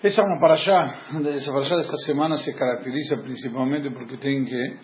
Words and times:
Essa 0.00 0.22
é 0.22 0.24
uma 0.24 0.38
paraxá, 0.38 0.94
essa 1.34 1.50
paraxá 1.50 1.74
desta 1.74 1.96
semana 1.98 2.36
se 2.36 2.54
caracteriza 2.54 3.16
principalmente 3.16 3.90
porque 3.90 4.16
tem 4.16 4.44
que 4.44 4.76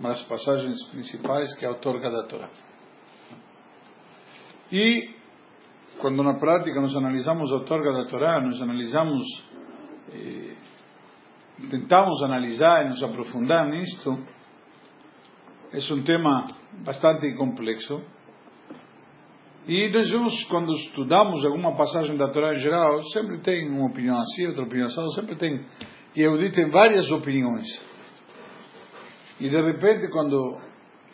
uma 0.00 0.08
das 0.08 0.22
passagens 0.22 0.82
principais 0.84 1.54
que 1.54 1.66
é 1.66 1.68
a 1.68 1.72
outorga 1.72 2.10
da 2.10 2.22
Torá. 2.22 2.48
E 4.72 5.14
quando 5.98 6.22
na 6.22 6.38
prática 6.38 6.80
nós 6.80 6.96
analisamos 6.96 7.52
a 7.52 7.56
outorga 7.56 7.92
da 7.92 8.06
Torá, 8.06 8.40
nós 8.40 8.58
analisamos, 8.62 9.22
eh, 10.14 10.54
tentamos 11.70 12.22
analisar 12.22 12.86
e 12.86 12.88
nos 12.88 13.02
aprofundar 13.02 13.68
nisto, 13.68 14.18
é 15.74 15.92
um 15.92 16.02
tema 16.02 16.46
bastante 16.86 17.34
complexo 17.34 18.02
e 19.68 19.88
vemos, 19.90 20.44
quando 20.44 20.72
estudamos 20.72 21.44
alguma 21.44 21.76
passagem 21.76 22.16
da 22.16 22.30
Torá 22.30 22.54
em 22.54 22.58
geral, 22.58 23.02
sempre 23.12 23.38
tem 23.40 23.68
uma 23.68 23.88
opinião 23.90 24.18
assim, 24.18 24.46
outra 24.46 24.62
opinião 24.62 24.86
assim, 24.86 25.10
sempre 25.10 25.36
tem. 25.36 25.62
E 26.16 26.22
Eudí 26.22 26.50
tem 26.52 26.70
várias 26.70 27.10
opiniões. 27.10 27.66
E 29.38 29.46
de 29.46 29.60
repente, 29.60 30.08
quando 30.08 30.58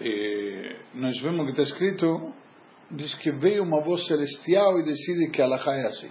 eh, 0.01 0.77
nós 0.95 1.21
vemos 1.21 1.47
que 1.47 1.51
está 1.51 1.63
escrito, 1.63 2.33
diz 2.93 3.13
que 3.17 3.33
veio 3.33 3.65
uma 3.65 3.83
voz 3.83 4.07
celestial 4.07 4.79
e 4.79 4.85
decide 4.85 5.33
que 5.33 5.43
Allah 5.43 5.61
é 5.67 5.87
assim. 5.87 6.11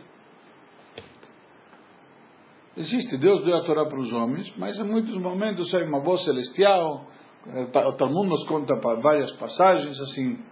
Existe, 2.75 3.17
Deus 3.19 3.45
deu 3.45 3.55
a 3.55 3.63
Torá 3.63 3.85
para 3.85 3.99
os 3.99 4.11
homens, 4.11 4.53
mas 4.57 4.77
em 4.77 4.83
muitos 4.83 5.16
momentos 5.16 5.69
sai 5.69 5.88
uma 5.88 6.02
voz 6.02 6.21
celestial, 6.25 7.07
eh, 7.47 7.88
o 7.88 7.94
Talmud 7.94 8.27
nos 8.27 8.45
conta 8.47 8.75
várias 8.75 9.31
passagens 9.38 9.97
assim, 10.02 10.44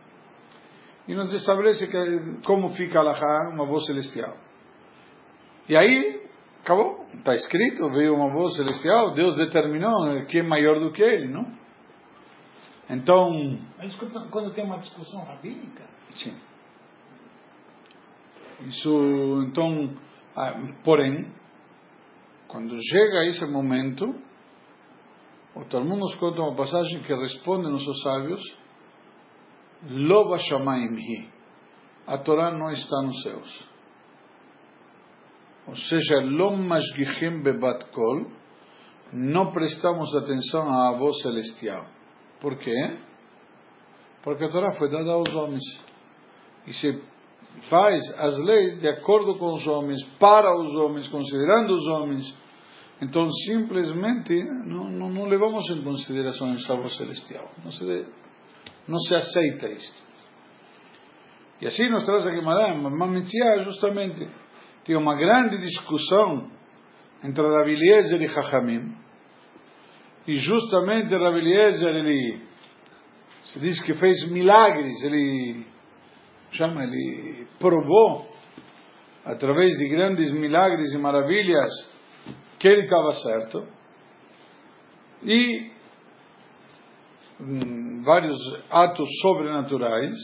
e 1.12 1.14
nos 1.14 1.34
estabelece 1.34 1.88
que, 1.88 2.42
como 2.46 2.70
fica 2.70 3.00
Alahá, 3.00 3.50
uma 3.52 3.66
voz 3.66 3.86
celestial. 3.86 4.34
E 5.68 5.76
aí, 5.76 6.26
acabou. 6.64 7.06
Está 7.14 7.36
escrito, 7.36 7.90
veio 7.90 8.16
uma 8.16 8.31
voz 8.31 8.56
celestial, 8.56 9.14
Deus 9.14 9.36
determinou 9.36 10.26
que 10.28 10.40
é 10.40 10.44
maior 10.44 10.80
do 10.80 10.90
que 10.94 11.03
ele, 11.03 11.28
não? 11.28 11.45
Então. 12.90 13.30
Mas 13.78 13.94
quando 14.30 14.53
tem 14.53 14.64
uma 14.64 14.78
discussão 14.78 15.26
rabínica? 15.26 15.84
Sim. 16.14 16.34
Isso, 18.62 19.46
então, 19.50 19.94
ah, 20.34 20.53
porém, 20.81 21.30
quando 22.48 22.78
chega 22.81 23.25
esse 23.25 23.46
momento, 23.48 24.16
o 25.56 25.66
Talmud 25.66 26.00
nos 26.00 26.16
conta 26.16 26.40
uma 26.42 26.56
passagem 26.56 27.02
que 27.02 27.14
responde 27.14 27.70
nossos 27.70 28.02
sábios 28.02 28.61
Lo 29.90 30.30
bashamayim 30.30 30.98
hi. 30.98 31.30
A 32.08 32.18
Torá 32.18 32.52
não 32.52 32.70
está 32.72 33.02
nos 33.04 33.22
céus. 33.24 33.68
Ou 35.68 35.76
seja, 35.76 36.20
lo 36.22 36.58
mashgichim 36.58 37.42
bebat 37.42 37.86
kol. 37.92 38.28
Não 39.14 39.52
prestamos 39.52 40.14
atenção 40.16 40.70
à 40.72 40.98
voz 40.98 41.22
celestial. 41.22 41.86
Por 42.40 42.58
quê? 42.58 42.98
Porque 44.24 44.44
a 44.44 44.50
Torá 44.50 44.72
foi 44.74 44.90
dada 44.90 45.12
aos 45.12 45.30
homens. 45.34 45.64
E 46.68 46.74
se 46.74 47.02
faz 47.70 48.00
as 48.18 48.38
leis 48.40 48.80
de 48.80 48.88
acordo 48.88 49.38
com 49.38 49.54
os 49.54 49.68
homens, 49.68 50.04
para 50.20 50.56
os 50.62 50.74
homens, 50.76 51.08
considerando 51.08 51.74
os 51.74 51.88
homens. 51.88 52.38
Então, 53.02 53.30
simplesmente, 53.48 54.44
não, 54.44 54.90
não, 54.90 55.09
não 55.09 55.26
levamos 55.26 55.68
em 55.72 55.84
consideração 55.84 56.54
essa 56.54 56.76
voz 56.76 56.96
celestial. 56.96 57.50
Não 57.64 57.72
se 57.72 57.84
deve 57.84 58.22
não 58.88 58.98
se 58.98 59.16
aceita 59.16 59.70
isto. 59.70 60.04
E 61.62 61.68
assim 61.68 61.90
nos 61.90 62.06
traz 62.06 62.26
a 62.28 62.32
Guimarães, 62.32 62.78
Mamitzia 62.78 63.64
justamente 63.64 64.28
tem 64.84 64.96
uma 64.96 65.16
grande 65.16 65.60
discussão 65.60 66.50
entre 67.24 67.44
Rabi 67.44 67.74
Eliezer 67.74 68.22
e 68.22 68.30
Chachamim, 68.30 68.96
e 70.28 70.36
justamente 70.36 71.16
Rabi 71.16 71.40
Eliezer, 71.40 71.96
ele 71.96 72.41
se 73.44 73.59
diz 73.59 73.81
que 73.84 73.94
fez 73.94 74.30
milagres, 74.31 75.03
ele 75.03 75.66
chama, 76.52 76.84
ele 76.84 77.47
provou 77.59 78.30
através 79.25 79.78
de 79.78 79.88
grandes 79.88 80.31
milagres 80.31 80.91
e 80.94 80.97
maravilhas 80.97 81.70
que 82.59 82.68
ele 82.68 82.84
estava 82.84 83.12
certo. 83.14 83.68
E 85.24 85.72
vários 88.03 88.38
atos 88.69 89.07
sobrenaturais, 89.22 90.16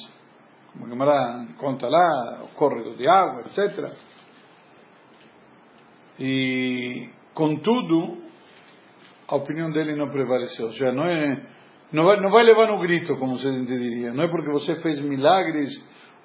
como 0.74 0.86
a 0.86 0.90
Gemara 0.90 1.48
conta 1.58 1.88
lá, 1.88 2.44
o 2.44 2.56
córrego 2.56 2.96
de 2.96 3.08
água, 3.08 3.42
etc. 3.42 3.92
E, 6.20 7.10
contudo, 7.34 8.24
a 9.28 9.36
opinião 9.36 9.70
dele 9.72 9.96
não 9.96 10.10
prevaleceu. 10.10 10.72
Já 10.72 10.92
não 10.92 11.06
é, 11.06 11.46
não 11.92 12.06
vai, 12.06 12.20
não 12.22 12.32
vai 12.32 12.44
levar 12.44 12.68
no 12.68 12.80
grito, 12.80 13.16
como 13.18 13.38
você 13.38 13.52
diria. 13.66 14.14
Não 14.14 14.24
é 14.24 14.28
porque 14.28 14.52
você 14.52 14.76
fez 14.82 15.00
milagres 15.02 15.70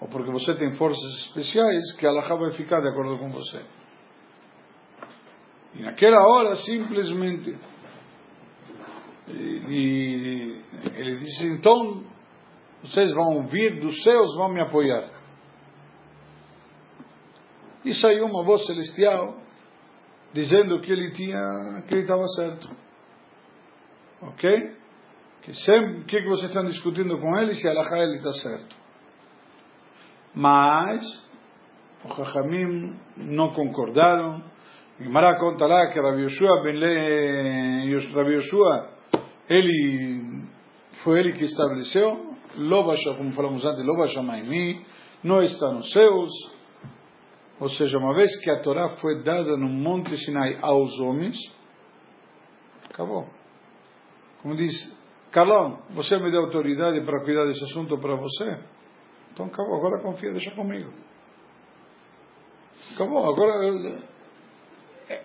ou 0.01 0.09
porque 0.09 0.31
você 0.31 0.55
tem 0.55 0.73
forças 0.73 1.27
especiais 1.27 1.93
que 1.99 2.07
Allah 2.07 2.27
vai 2.37 2.51
ficar 2.53 2.81
de 2.81 2.89
acordo 2.89 3.19
com 3.19 3.31
você. 3.31 3.63
E 5.75 5.83
naquela 5.83 6.21
hora, 6.27 6.57
simplesmente, 6.57 7.57
e 9.29 10.63
ele 10.95 11.19
disse: 11.19 11.47
então 11.47 12.05
vocês 12.83 13.13
vão 13.13 13.47
vir 13.47 13.81
dos 13.81 14.03
céus, 14.03 14.35
vão 14.37 14.53
me 14.53 14.61
apoiar. 14.61 15.09
E 17.85 17.95
saiu 17.95 18.27
uma 18.27 18.45
voz 18.45 18.67
celestial 18.67 19.37
dizendo 20.33 20.81
que 20.81 20.91
ele 20.91 21.13
tinha, 21.13 21.83
que 21.87 21.95
ele 21.95 22.03
estava 22.03 22.27
certo. 22.27 22.69
Ok? 24.23 24.77
Que 25.43 25.53
sempre, 25.53 26.05
que, 26.05 26.23
que 26.23 26.29
vocês 26.29 26.49
estão 26.49 26.65
discutindo 26.65 27.19
com 27.19 27.37
ele, 27.39 27.55
se 27.55 27.67
Alahá 27.67 27.99
ele 27.99 28.17
está 28.17 28.31
certo. 28.33 28.77
Mas, 30.35 31.03
os 32.05 32.17
Chachamim 32.17 32.97
não 33.17 33.53
concordaram. 33.53 34.43
Gemara 35.01 35.39
conta 35.39 35.67
lá 35.67 35.89
que 35.89 36.01
Rabi 36.01 36.23
Yoshua, 36.23 36.63
ben 36.63 36.77
Le, 36.77 38.15
Rabi 38.15 38.35
Yoshua 38.35 38.92
ele 39.53 40.45
foi 41.03 41.21
ele 41.21 41.33
que 41.33 41.45
estabeleceu, 41.45 42.35
como 43.17 43.33
falamos 43.33 43.65
antes, 43.65 43.85
não 45.23 45.43
está 45.43 45.73
nos 45.73 45.91
céus. 45.93 46.31
Ou 47.61 47.69
seja, 47.69 47.99
uma 47.99 48.15
vez 48.15 48.35
que 48.41 48.51
a 48.51 48.61
Torá 48.61 48.89
foi 49.01 49.23
dada 49.23 49.57
no 49.57 49.69
Monte 49.69 50.17
Sinai 50.17 50.59
aos 50.61 50.99
homens, 50.99 51.37
acabou. 52.91 53.29
Como 54.43 54.57
diz, 54.57 54.73
Carlão, 55.31 55.81
você 55.91 56.19
me 56.19 56.31
deu 56.31 56.43
autoridade 56.43 57.01
para 57.03 57.23
cuidar 57.23 57.47
desse 57.47 57.63
assunto 57.65 57.97
para 57.99 58.17
você? 58.17 58.59
Então 59.33 59.47
acabou, 59.47 59.77
agora 59.77 60.03
confia, 60.03 60.33
deixa 60.33 60.51
comigo. 60.51 60.93
Acabou, 62.95 63.25
agora 63.31 63.65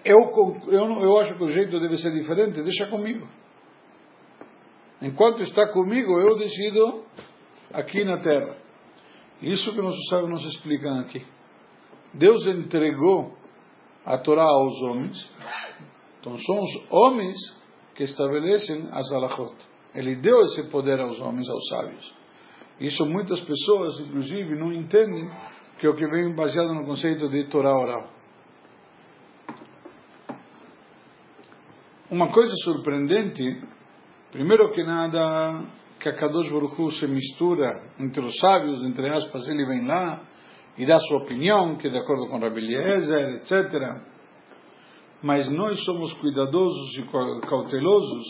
eu, 0.06 0.32
eu, 0.72 1.02
eu 1.02 1.20
acho 1.20 1.36
que 1.36 1.44
o 1.44 1.48
jeito 1.48 1.80
deve 1.80 1.98
ser 1.98 2.12
diferente, 2.12 2.62
deixa 2.62 2.88
comigo. 2.88 3.28
Enquanto 5.02 5.44
está 5.44 5.68
comigo, 5.72 6.20
eu 6.20 6.38
decido 6.38 7.04
aqui 7.72 8.04
na 8.04 8.18
terra. 8.20 8.56
Isso 9.42 9.72
que 9.74 9.82
nossos 9.82 10.08
sábios 10.10 10.30
nos 10.30 10.46
explicam 10.46 11.00
aqui. 11.00 11.24
Deus 12.14 12.48
entregou 12.48 13.38
a 14.04 14.18
Torá 14.18 14.44
aos 14.44 14.82
homens, 14.82 15.30
então 16.20 16.38
são 16.40 16.60
os 16.62 16.88
homens 16.90 17.36
que 17.94 18.04
estabelecem 18.04 18.88
as 18.92 19.12
alachot. 19.12 19.54
Ele 19.94 20.16
deu 20.16 20.42
esse 20.44 20.64
poder 20.70 21.00
aos 21.00 21.20
homens, 21.20 21.48
aos 21.50 21.68
sábios. 21.68 22.16
Isso 22.80 23.06
muitas 23.06 23.40
pessoas, 23.42 24.00
inclusive, 24.00 24.56
não 24.56 24.72
entendem 24.72 25.30
que 25.78 25.86
é 25.86 25.90
o 25.90 25.96
que 25.96 26.08
vem 26.08 26.34
baseado 26.34 26.74
no 26.74 26.86
conceito 26.86 27.28
de 27.30 27.48
Torá 27.50 27.76
oral. 27.76 28.10
Uma 32.10 32.32
coisa 32.32 32.54
surpreendente 32.64 33.44
Primeiro 34.32 34.72
que 34.74 34.84
nada, 34.84 35.64
que 36.00 36.10
a 36.10 36.14
Kadosh 36.14 36.50
Baruch 36.52 37.00
se 37.00 37.08
mistura 37.08 37.94
entre 37.98 38.26
os 38.26 38.38
sábios, 38.40 38.84
entre 38.84 39.10
aspas, 39.10 39.48
ele 39.48 39.66
vem 39.66 39.88
lá 39.88 40.22
e 40.78 40.86
dá 40.86 41.00
sua 41.00 41.20
opinião, 41.20 41.78
que 41.78 41.88
é 41.88 41.90
de 41.90 41.98
acordo 41.98 42.28
com 42.28 42.38
Rabbi 42.38 42.60
Eliezer, 42.60 43.36
etc. 43.36 44.02
Mas 45.24 45.50
nós 45.50 45.84
somos 45.86 46.14
cuidadosos 46.16 46.98
e 46.98 47.04
cautelosos 47.48 48.26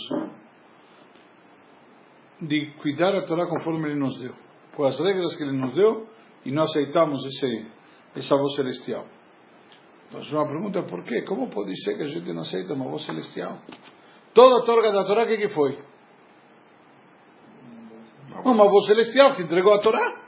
de 2.41 2.71
cuidar 2.81 3.15
a 3.15 3.25
Torá 3.25 3.47
conforme 3.47 3.89
ele 3.89 3.99
nos 3.99 4.17
deu, 4.19 4.33
com 4.75 4.83
as 4.85 4.99
regras 4.99 5.35
que 5.35 5.43
ele 5.43 5.57
nos 5.57 5.73
deu, 5.73 6.07
e 6.45 6.51
não 6.51 6.63
aceitamos 6.63 7.25
esse, 7.25 7.65
essa 8.15 8.37
voz 8.37 8.55
celestial. 8.55 9.05
Então, 10.07 10.21
uma 10.21 10.47
pergunta, 10.47 10.83
por 10.83 11.03
quê? 11.03 11.23
Como 11.23 11.49
pode 11.49 11.75
ser 11.83 11.97
que 11.97 12.03
a 12.03 12.07
gente 12.07 12.31
não 12.31 12.41
aceita 12.41 12.73
uma 12.73 12.87
voz 12.87 13.03
celestial? 13.03 13.59
Toda 14.37 14.61
a 14.61 14.65
torga 14.67 14.91
da 14.91 15.03
Torá, 15.03 15.23
o 15.23 15.27
que, 15.27 15.35
que 15.35 15.49
foi? 15.49 15.79
Uma 18.45 18.69
voz 18.69 18.85
celestial 18.85 19.35
que 19.35 19.41
entregou 19.41 19.73
a 19.73 19.81
Torá. 19.81 20.21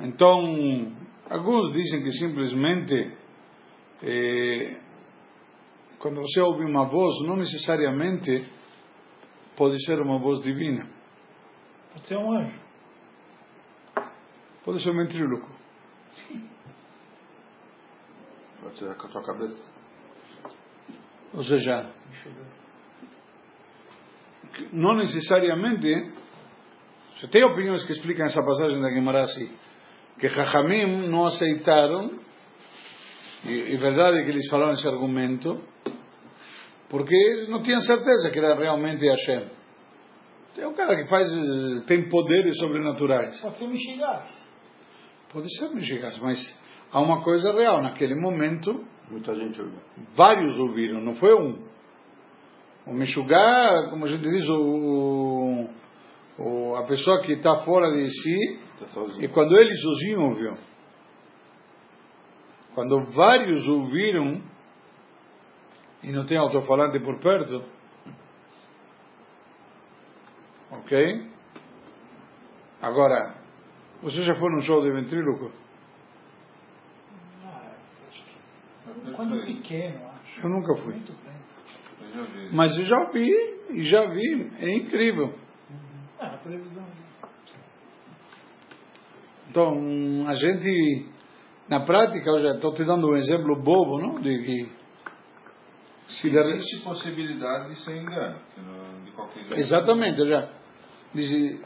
Então, 0.00 0.96
alguns 1.30 1.72
dizem 1.74 2.02
que 2.02 2.10
simplesmente 2.10 3.16
é, 4.02 4.80
quando 6.00 6.22
você 6.22 6.40
ouve 6.40 6.64
uma 6.64 6.88
voz, 6.88 7.24
não 7.24 7.36
necessariamente 7.36 8.44
pode 9.56 9.80
ser 9.84 10.00
uma 10.00 10.18
voz 10.18 10.42
divina. 10.42 10.88
Pode 11.92 12.08
ser 12.08 12.16
um 12.16 12.36
anjo. 12.36 12.60
Pode 14.64 14.82
ser 14.82 14.90
um 14.90 14.96
ventríloco. 14.96 15.48
Pode 18.60 18.76
ser 18.76 18.96
com 18.96 19.06
a 19.06 19.10
tua 19.10 19.22
cabeça. 19.22 19.81
Ou 21.34 21.42
seja, 21.42 21.90
não 24.72 24.96
necessariamente. 24.96 26.12
Você 27.16 27.28
tem 27.28 27.44
opiniões 27.44 27.84
que 27.84 27.92
explicam 27.92 28.26
essa 28.26 28.42
passagem 28.42 28.80
da 28.80 28.90
Guimarães 28.90 29.30
assim, 29.30 29.50
que 30.18 30.28
Jajamim 30.28 31.08
não 31.08 31.24
aceitaram, 31.26 32.18
e, 33.44 33.74
é 33.74 33.76
verdade 33.76 34.24
que 34.24 34.30
eles 34.30 34.48
falaram 34.48 34.72
esse 34.72 34.86
argumento, 34.86 35.62
porque 36.88 37.46
não 37.48 37.62
tinham 37.62 37.80
certeza 37.80 38.30
que 38.30 38.38
era 38.38 38.54
realmente 38.54 39.08
Hashem. 39.08 39.46
Tem 40.54 40.66
um 40.66 40.74
cara 40.74 40.96
que 40.96 41.08
faz, 41.08 41.28
tem 41.86 42.08
poderes 42.08 42.56
sobrenaturais. 42.58 43.40
Pode 43.40 43.58
ser 43.58 43.68
Michigás. 43.68 44.46
Pode 45.32 45.56
ser 45.56 45.68
Michigás, 45.70 46.18
mas 46.18 46.38
há 46.90 47.00
uma 47.00 47.22
coisa 47.22 47.52
real. 47.52 47.80
Naquele 47.82 48.14
momento, 48.14 48.84
Muita 49.12 49.34
gente 49.34 49.60
ouviu. 49.60 49.78
vários 50.16 50.58
ouviram, 50.58 51.00
não 51.00 51.14
foi 51.14 51.34
um. 51.34 51.62
O 52.86 52.94
Meshugá, 52.94 53.90
como 53.90 54.06
a 54.06 54.08
gente 54.08 54.22
diz, 54.22 54.48
o, 54.48 55.68
o, 56.38 56.76
a 56.76 56.86
pessoa 56.86 57.20
que 57.20 57.32
está 57.32 57.58
fora 57.58 57.92
de 57.92 58.08
si, 58.08 58.58
Tá 58.80 58.86
e 59.20 59.28
quando 59.28 59.54
ele 59.56 59.76
sozinho 59.76 60.22
ouviu. 60.22 60.54
Quando 62.74 63.04
vários 63.12 63.68
ouviram, 63.68 64.42
e 66.02 66.10
não 66.10 66.24
tem 66.24 66.38
alto-falante 66.38 66.98
por 67.00 67.20
perto, 67.20 67.62
ok? 70.70 71.30
Agora, 72.80 73.34
você 74.02 74.22
já 74.22 74.34
foi 74.34 74.50
num 74.50 74.60
show 74.60 74.82
de 74.82 74.90
ventríloco? 74.90 75.52
Ah, 77.44 77.76
acho 78.08 78.24
Quando 79.16 79.44
pequeno, 79.44 80.08
acho. 80.10 80.40
Eu 80.46 80.50
nunca 80.50 80.74
fui. 80.82 80.94
Muito 80.94 81.12
tempo. 81.12 81.42
Eu 82.02 82.10
já 82.14 82.22
vi. 82.22 82.48
Mas 82.54 82.78
eu 82.78 82.84
já 82.84 83.10
vi, 83.10 83.30
e 83.70 83.82
já 83.82 84.06
vi, 84.06 84.50
é 84.58 84.76
incrível. 84.76 85.34
Ah, 86.20 86.26
a 86.26 86.38
televisão. 86.38 86.84
Então, 89.50 90.26
a 90.28 90.34
gente, 90.34 91.08
na 91.68 91.80
prática, 91.80 92.30
eu 92.30 92.38
já 92.40 92.54
estou 92.54 92.72
te 92.74 92.84
dando 92.84 93.08
um 93.10 93.16
exemplo 93.16 93.60
bobo, 93.62 93.98
não? 94.00 94.20
De 94.20 94.38
que 94.44 94.72
se 96.08 96.30
der- 96.30 96.46
Existe 96.56 96.82
possibilidade 96.84 97.68
de 97.70 97.76
ser 97.84 97.96
engano. 98.02 98.38
De 99.04 99.10
qualquer 99.12 99.40
jeito. 99.40 99.54
Exatamente, 99.54 100.20
eu 100.20 100.26
já 100.26 100.48
disse, 101.14 101.60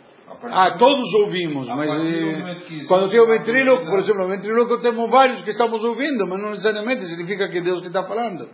ah, 0.50 0.70
do- 0.70 0.78
todos 0.78 1.14
ouvimos, 1.22 1.66
mas 1.68 1.90
eh, 1.90 2.54
quando 2.88 3.08
tem 3.10 3.20
o 3.20 3.26
ventríloco, 3.26 3.84
por 3.86 3.98
exemplo, 3.98 4.24
o 4.24 4.28
ventríloco 4.28 4.78
temos 4.80 5.10
vários 5.10 5.42
que 5.42 5.50
estamos 5.50 5.82
ouvindo, 5.84 6.26
mas 6.26 6.40
não 6.40 6.50
necessariamente 6.50 7.04
significa 7.06 7.48
que 7.48 7.60
Deus 7.60 7.80
que 7.80 7.86
está 7.88 8.02
falando. 8.04 8.48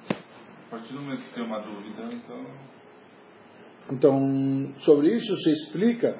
A 0.68 0.70
partir 0.70 0.92
do 0.94 1.00
momento 1.00 1.22
que 1.22 1.34
tem 1.34 1.44
uma 1.44 1.58
dúvida, 1.60 2.02
então. 2.12 2.46
Então, 3.90 4.72
sobre 4.78 5.14
isso 5.14 5.34
se 5.36 5.50
explica 5.50 6.16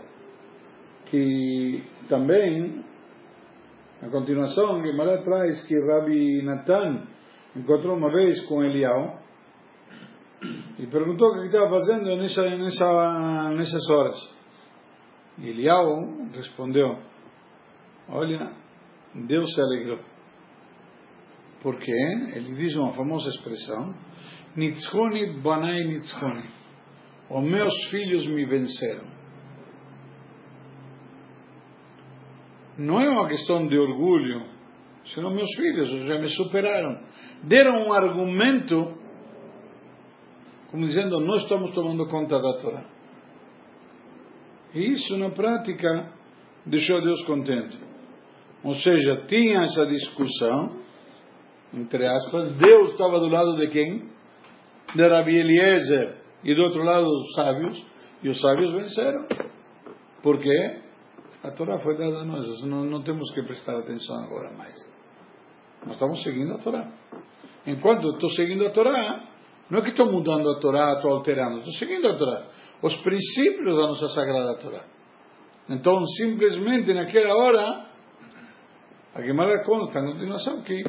que 1.06 1.84
também, 2.08 2.84
a 4.02 4.08
continuação, 4.08 4.82
Guimarães 4.82 5.22
traz 5.24 5.64
que 5.66 5.78
Rabi 5.78 6.42
Natan 6.42 7.06
encontrou 7.54 7.96
uma 7.96 8.10
vez 8.10 8.40
com 8.46 8.64
Elial 8.64 9.20
e 10.78 10.86
perguntou 10.86 11.28
o 11.28 11.40
que 11.40 11.46
estava 11.46 11.68
fazendo 11.70 12.16
nessa, 12.16 12.42
nessa, 12.56 13.50
nessas 13.54 13.88
horas. 13.90 14.31
E 15.38 15.48
Elial 15.48 15.86
respondeu: 16.34 16.98
Olha, 18.08 18.52
Deus 19.14 19.52
se 19.54 19.60
alegrou. 19.60 20.00
Por 21.62 21.78
quê? 21.78 21.92
Ele 22.34 22.54
diz 22.54 22.76
uma 22.76 22.92
famosa 22.92 23.28
expressão: 23.30 23.94
Nitzchoni 24.56 25.40
banai 25.40 25.84
nitzchoni. 25.84 26.50
Os 27.30 27.42
meus 27.42 27.72
filhos 27.90 28.26
me 28.26 28.44
venceram. 28.44 29.06
Não 32.76 33.00
é 33.00 33.08
uma 33.08 33.28
questão 33.28 33.66
de 33.66 33.78
orgulho, 33.78 34.46
senão 35.04 35.30
meus 35.30 35.48
filhos 35.54 36.06
já 36.06 36.18
me 36.18 36.28
superaram. 36.28 37.00
Deram 37.44 37.86
um 37.86 37.92
argumento, 37.92 38.96
como 40.70 40.86
dizendo, 40.86 41.20
nós 41.20 41.42
estamos 41.42 41.70
tomando 41.72 42.06
conta 42.08 42.38
da 42.40 42.58
Torá. 42.58 42.84
E 44.74 44.92
isso, 44.92 45.16
na 45.18 45.30
prática, 45.30 46.12
deixou 46.66 47.02
Deus 47.02 47.24
contente. 47.24 47.78
Ou 48.64 48.74
seja, 48.76 49.24
tinha 49.26 49.62
essa 49.62 49.86
discussão, 49.86 50.76
entre 51.74 52.06
aspas, 52.06 52.52
Deus 52.56 52.92
estava 52.92 53.18
do 53.18 53.28
lado 53.28 53.56
de 53.56 53.68
quem? 53.68 54.08
De 54.94 55.08
Rabi 55.08 55.36
Eliezer 55.36 56.22
e 56.44 56.54
do 56.54 56.62
outro 56.62 56.82
lado 56.82 57.06
os 57.06 57.34
sábios, 57.34 57.86
e 58.22 58.28
os 58.28 58.40
sábios 58.40 58.72
venceram. 58.72 59.26
Por 60.22 60.38
quê? 60.38 60.80
A 61.42 61.50
Torá 61.50 61.78
foi 61.78 61.96
dada 61.96 62.18
a 62.18 62.24
nós, 62.24 62.62
não, 62.64 62.84
não 62.84 63.02
temos 63.02 63.32
que 63.32 63.42
prestar 63.42 63.76
atenção 63.78 64.16
agora 64.24 64.52
mais. 64.52 64.76
Nós 65.84 65.94
estamos 65.94 66.22
seguindo 66.22 66.54
a 66.54 66.58
Torá. 66.58 66.88
Enquanto 67.66 68.10
estou 68.10 68.30
seguindo 68.30 68.64
a 68.66 68.70
Torá, 68.70 69.24
não 69.68 69.80
é 69.80 69.82
que 69.82 69.88
estou 69.88 70.10
mudando 70.10 70.48
a 70.50 70.60
Torá, 70.60 70.94
estou 70.94 71.12
alterando, 71.12 71.58
estou 71.58 71.72
seguindo 71.72 72.06
a 72.08 72.14
Torá. 72.16 72.46
Os 72.82 72.96
princípios 73.02 73.64
da 73.64 73.86
nossa 73.86 74.08
Sagrada 74.08 74.58
Torá. 74.58 74.84
Então, 75.68 76.04
simplesmente 76.18 76.92
naquela 76.92 77.34
hora, 77.36 77.86
a 79.14 79.20
Guimarães 79.20 79.64
conta 79.64 80.00
a 80.00 80.02
continuação 80.02 80.62
que 80.62 80.82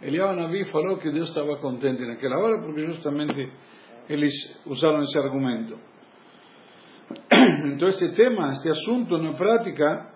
Eliyahu 0.00 0.36
Nabi 0.36 0.64
falou 0.70 0.98
que 0.98 1.10
Deus 1.10 1.28
estava 1.28 1.56
contente 1.56 2.04
naquela 2.04 2.38
hora 2.38 2.60
porque 2.60 2.86
justamente 2.86 3.52
eles 4.08 4.32
usaram 4.66 5.02
esse 5.02 5.18
argumento. 5.18 5.78
Então 7.74 7.88
este 7.88 8.08
tema, 8.10 8.50
este 8.50 8.68
assunto 8.68 9.18
na 9.18 9.32
prática 9.32 10.12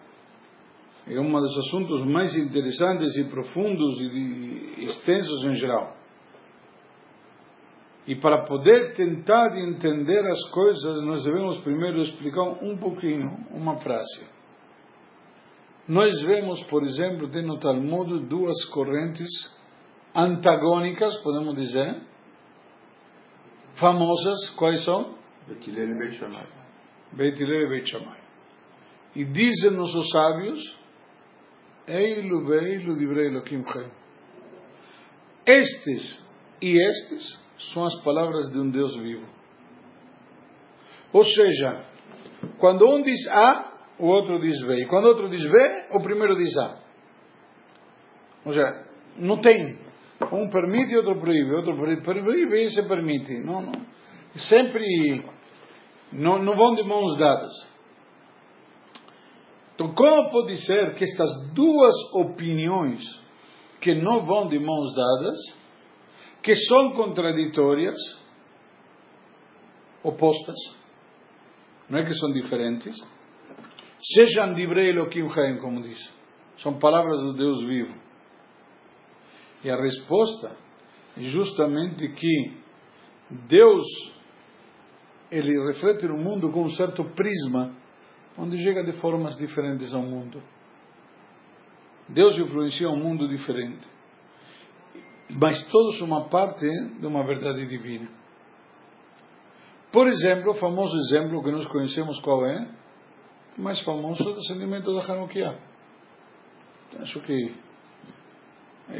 é 1.09 1.19
um 1.19 1.33
dos 1.33 1.59
assuntos 1.59 2.05
mais 2.05 2.37
interessantes 2.37 3.17
e 3.17 3.25
profundos 3.25 4.01
e 4.01 4.85
extensos 4.85 5.45
em 5.45 5.53
geral. 5.53 5.96
E 8.07 8.15
para 8.15 8.45
poder 8.45 8.95
tentar 8.95 9.57
entender 9.59 10.25
as 10.27 10.49
coisas, 10.51 11.03
nós 11.03 11.25
devemos 11.25 11.59
primeiro 11.59 12.01
explicar 12.01 12.43
um 12.63 12.79
pouquinho, 12.79 13.47
uma 13.51 13.79
frase. 13.79 14.27
Nós 15.89 16.23
vemos, 16.23 16.63
por 16.65 16.83
exemplo, 16.85 17.29
tem 17.29 17.45
no 17.45 17.59
Talmud 17.59 18.27
duas 18.29 18.65
correntes 18.67 19.29
antagônicas, 20.15 21.17
podemos 21.19 21.55
dizer, 21.57 22.01
famosas, 23.75 24.51
quais 24.57 24.85
são? 24.85 25.17
Betilel 25.49 25.91
e 25.91 25.99
Beit 25.99 26.15
Shammai. 26.15 26.47
Beit 27.13 27.41
Hillel 27.41 27.63
e 27.63 27.69
Beit 27.69 27.89
Shammai. 27.89 28.21
E 29.15 29.25
dizem 29.25 29.71
nossos 29.73 30.11
sábios, 30.11 30.79
Eilu 31.87 32.47
veilu 32.47 32.97
divrei 32.99 33.29
Elohim 33.29 33.65
Chaim. 33.65 33.91
Estes 35.47 36.27
e 36.61 36.77
estes 36.77 37.46
são 37.73 37.85
as 37.85 37.95
palavras 38.03 38.51
de 38.51 38.59
um 38.59 38.71
Deus 38.71 38.97
vivo. 38.97 39.27
Ou 41.13 41.25
seja, 41.25 41.85
quando 42.59 42.87
um 42.87 43.03
diz 43.03 43.27
A, 43.29 43.73
o 43.99 44.07
outro 44.07 44.39
diz 44.41 44.61
B. 44.63 44.83
E 44.83 44.87
quando 44.87 45.05
o 45.05 45.09
outro 45.09 45.29
diz 45.29 45.43
B, 45.43 45.87
o 45.93 46.03
primeiro 46.03 46.37
diz 46.37 46.57
A. 46.59 46.79
Ou 48.45 48.53
seja, 48.53 48.87
não 49.17 49.41
tem. 49.41 49.79
Um 50.33 50.49
permite 50.49 50.93
e 50.93 50.97
outro 50.97 51.19
proíbe. 51.19 51.55
Outro 51.55 51.75
proíbe 52.03 52.57
e 52.57 52.67
esse 52.67 52.83
permite. 52.87 53.39
Não, 53.41 53.63
não. 53.63 53.73
Sempre 54.35 55.25
não, 56.13 56.39
não 56.43 56.57
vão 56.57 56.75
de 56.75 56.83
mãos 56.85 57.17
dadas. 57.19 57.53
Então, 59.75 59.93
como 59.95 60.31
pode 60.31 60.57
ser 60.65 60.95
que 60.95 61.05
estas 61.05 61.29
duas 61.53 61.95
opiniões 62.15 63.03
que 63.81 63.95
não 63.95 64.25
vão 64.25 64.49
de 64.49 64.59
mãos 64.59 64.95
dadas, 64.95 65.37
que 66.47 66.55
são 66.55 66.93
contraditórias, 66.93 67.99
opostas, 70.01 70.55
não 71.91 71.99
é 71.99 72.05
que 72.05 72.15
são 72.15 72.33
diferentes, 72.33 72.95
sejam 74.15 74.53
divrei 74.53 74.91
Elohim 74.91 75.29
Chaim, 75.31 75.59
como 75.59 75.83
diz, 75.83 75.99
são 76.59 76.79
palavras 76.79 77.21
do 77.21 77.33
Deus 77.33 77.65
vivo. 77.65 77.93
E 79.65 79.69
a 79.69 79.75
resposta 79.75 80.57
é 81.17 81.23
justamente 81.23 82.09
que 82.11 82.57
Deus 83.49 83.85
ele 85.33 85.53
reflete 85.67 86.07
no 86.07 86.17
mundo 86.17 86.53
com 86.53 86.63
um 86.63 86.71
certo 86.71 87.03
prisma, 87.07 87.75
onde 88.39 88.57
chega 88.63 88.85
de 88.85 88.93
formas 89.01 89.37
diferentes 89.37 89.93
ao 89.93 90.03
mundo. 90.03 90.41
Deus 92.09 92.39
influencia 92.39 92.89
um 92.89 92.97
mundo 92.97 93.27
diferente. 93.29 93.96
Mas 95.31 95.63
todos 95.71 96.01
uma 96.01 96.29
parte 96.29 96.67
de 97.01 97.07
uma 97.07 97.25
verdade 97.27 97.67
divina. 97.67 98.09
Por 99.93 100.09
exemplo, 100.09 100.53
o 100.53 100.55
famoso 100.55 100.97
exemplo 100.97 101.43
que 101.43 101.51
nós 101.51 101.67
conhecemos 101.67 102.21
qual 102.21 102.45
é? 102.47 102.69
O 103.57 103.63
mais 103.63 103.81
famoso 103.81 104.23
é 104.29 104.33
o 104.33 104.35
descendimento 104.35 104.95
da 104.95 105.13
Hanukkah. 105.13 105.59
Acho 107.01 107.21
que, 107.21 107.55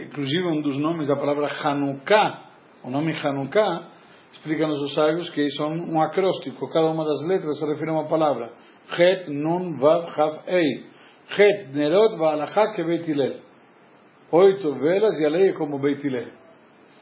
inclusive, 0.07 0.47
um 0.47 0.63
dos 0.63 0.79
nomes 0.79 1.07
da 1.07 1.17
palavra 1.17 1.49
Hanukkah, 1.49 2.51
o 2.83 2.91
nome 2.91 3.13
Hanukkah, 3.13 3.89
explica 4.33 4.67
nos 4.67 4.95
sábios 4.95 5.31
que 5.31 5.49
são 5.51 5.69
um 5.69 6.01
acróstico, 6.01 6.69
cada 6.69 6.91
uma 6.91 7.05
das 7.05 7.23
letras 7.27 7.59
se 7.59 7.67
refere 7.67 7.91
a 7.91 7.95
uma 7.95 8.09
palavra. 8.09 8.53
Het, 8.89 9.29
Nun, 9.29 9.77
Vav, 9.79 10.09
Hav, 10.17 10.49
Ei. 10.49 10.87
Het, 11.29 11.75
Nerot, 11.75 12.17
Va'alachá, 12.17 12.73
que 12.75 12.85
Beit 12.85 13.07
Hillel. 13.07 13.46
Oito 14.33 14.75
velas 14.75 15.19
e 15.21 15.25
a 15.25 15.29
lei 15.29 15.51
é 15.51 15.53
como 15.53 15.79
Beit 15.79 16.05
Hillel, 16.05 16.33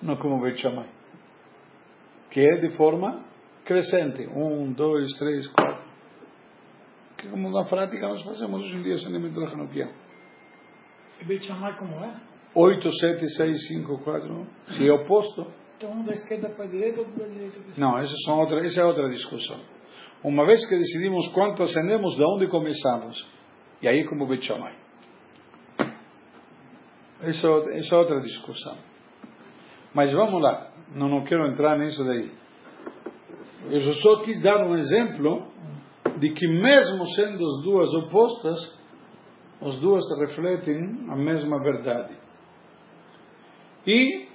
não 0.02 0.16
como 0.16 0.42
Beit 0.42 0.60
Shammai. 0.60 0.88
Que 2.30 2.40
é 2.40 2.56
de 2.56 2.76
forma 2.76 3.24
crescente. 3.64 4.26
Um, 4.26 4.72
dois, 4.72 5.10
três, 5.18 5.46
quatro. 5.48 5.86
Que 7.16 7.28
como 7.28 7.50
na 7.50 7.64
prática 7.64 8.06
nós 8.06 8.22
fazemos 8.22 8.62
hoje 8.62 8.76
em 8.76 8.82
dia, 8.82 8.94
ascendimento 8.94 9.40
da 9.40 9.46
Hanukkah. 9.46 9.90
E 11.20 11.24
Beit 11.24 11.46
Shammai 11.46 11.78
como 11.78 12.04
é? 12.04 12.14
8, 12.54 12.92
7, 12.92 13.28
6, 13.36 13.68
5, 13.68 13.98
4. 14.04 14.46
Se 14.66 14.86
é 14.86 14.92
oposto. 14.92 15.46
Então 15.76 15.92
um 15.92 16.04
da 16.04 16.12
esquerda 16.12 16.50
para 16.50 16.66
a 16.66 16.68
direita 16.68 17.00
ou 17.00 17.06
da 17.06 17.26
direita 17.26 17.58
para 17.58 17.66
a 17.66 17.70
esquerda? 17.70 17.80
Não, 17.80 17.98
essa, 17.98 18.14
são 18.26 18.38
outra, 18.38 18.60
essa 18.60 18.80
é 18.80 18.84
outra 18.84 19.08
discussão. 19.08 19.60
Uma 20.22 20.44
vez 20.46 20.64
que 20.68 20.76
decidimos 20.76 21.26
quanto 21.28 21.62
ascendemos, 21.62 22.14
de 22.16 22.22
onde 22.22 22.46
começamos. 22.48 23.26
E 23.82 23.88
aí 23.88 24.04
como 24.04 24.26
Bet 24.26 24.44
Shammai. 24.44 24.83
Essa, 27.24 27.48
essa 27.72 27.94
é 27.94 27.98
outra 27.98 28.20
discussão. 28.20 28.76
Mas 29.94 30.12
vamos 30.12 30.42
lá. 30.42 30.70
Não, 30.94 31.08
não 31.08 31.24
quero 31.24 31.46
entrar 31.46 31.78
nisso 31.78 32.04
daí. 32.04 32.30
Eu 33.70 33.80
só 33.94 34.22
quis 34.22 34.42
dar 34.42 34.66
um 34.66 34.74
exemplo 34.74 35.48
de 36.18 36.30
que 36.32 36.46
mesmo 36.46 37.06
sendo 37.16 37.44
as 37.46 37.62
duas 37.62 37.92
opostas, 37.94 38.78
as 39.62 39.78
duas 39.80 40.04
refletem 40.18 41.06
a 41.08 41.16
mesma 41.16 41.58
verdade. 41.62 42.14
E 43.86 44.28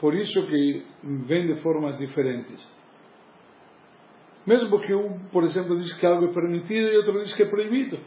por 0.00 0.14
isso 0.14 0.46
que 0.46 0.86
vem 1.26 1.46
de 1.46 1.60
formas 1.60 1.96
diferentes. 1.98 2.66
Mesmo 4.46 4.80
que 4.80 4.94
um, 4.94 5.18
por 5.30 5.44
exemplo, 5.44 5.76
diz 5.78 5.92
que 5.94 6.06
algo 6.06 6.26
é 6.26 6.32
permitido 6.32 6.88
e 6.88 6.96
outro 6.96 7.20
diz 7.20 7.34
que 7.34 7.42
é 7.42 7.48
proibido. 7.48 7.98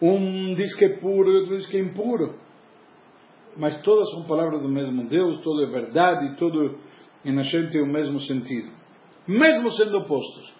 Um 0.00 0.54
diz 0.54 0.74
que 0.76 0.84
é 0.84 0.98
puro 0.98 1.30
e 1.30 1.36
outro 1.40 1.56
diz 1.56 1.66
que 1.66 1.76
é 1.76 1.80
impuro. 1.80 2.38
Mas 3.56 3.80
todas 3.82 4.10
são 4.10 4.24
palavras 4.24 4.62
do 4.62 4.68
mesmo 4.68 5.08
Deus, 5.08 5.40
tudo 5.40 5.64
é 5.64 5.66
verdade, 5.66 6.36
tudo 6.36 6.78
em 7.24 7.34
Hashem 7.34 7.68
tem 7.70 7.82
o 7.82 7.86
mesmo 7.86 8.20
sentido. 8.20 8.70
Mesmo 9.26 9.70
sendo 9.70 9.98
opostos. 9.98 10.54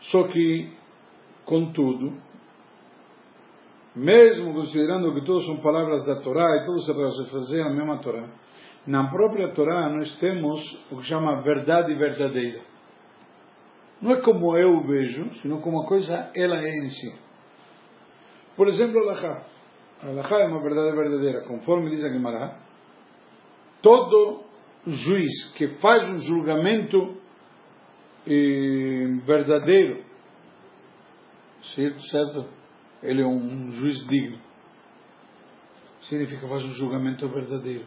Só 0.00 0.24
que, 0.24 0.72
contudo, 1.44 2.12
mesmo 3.94 4.52
considerando 4.52 5.14
que 5.14 5.24
todas 5.24 5.44
são 5.44 5.58
palavras 5.58 6.04
da 6.04 6.16
Torá 6.16 6.56
e 6.56 6.66
todos 6.66 6.84
se 6.84 7.30
fazem 7.30 7.62
a 7.62 7.70
mesma 7.70 7.98
Torá, 7.98 8.28
na 8.86 9.08
própria 9.10 9.52
Torá 9.52 9.88
nós 9.90 10.18
temos 10.18 10.60
o 10.90 10.96
que 10.96 11.04
chama 11.04 11.40
verdade 11.42 11.94
verdadeira. 11.94 12.62
Não 14.00 14.10
é 14.10 14.20
como 14.20 14.56
eu 14.56 14.82
vejo, 14.82 15.30
sino 15.40 15.60
como 15.60 15.82
a 15.82 15.86
coisa 15.86 16.30
ela 16.34 16.56
é 16.56 16.78
em 16.78 16.88
si. 16.88 17.14
Por 18.56 18.66
exemplo, 18.66 19.08
a 19.08 19.42
A 20.02 20.08
Alahá 20.08 20.40
é 20.40 20.46
uma 20.48 20.60
verdade 20.60 20.96
verdadeira, 20.96 21.42
conforme 21.42 21.90
diz 21.90 22.02
a 22.02 22.08
Gemara. 22.08 22.58
Todo 23.80 24.42
juiz 24.84 25.52
que 25.56 25.68
faz 25.80 26.02
um 26.10 26.18
julgamento 26.18 27.18
eh, 28.26 29.06
verdadeiro, 29.24 30.04
certo? 31.74 32.02
certo? 32.08 32.48
Ele 33.00 33.22
é 33.22 33.26
um 33.26 33.70
juiz 33.70 34.04
digno. 34.08 34.38
Significa 36.02 36.48
faz 36.48 36.64
um 36.64 36.70
julgamento 36.70 37.28
verdadeiro. 37.28 37.86